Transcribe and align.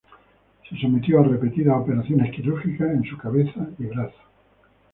Se 0.67 0.75
sometió 0.79 1.19
a 1.19 1.23
repetidas 1.25 1.77
operaciones 1.77 2.31
quirúrgicas 2.35 2.89
en 2.89 3.03
su 3.03 3.15
cabeza 3.19 3.69
y 3.77 3.83
brazo. 3.85 4.17